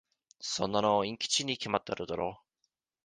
[0.39, 2.41] そんなのインチキに決まってるだろ。